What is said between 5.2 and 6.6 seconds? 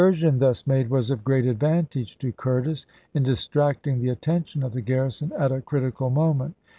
at a critical moment.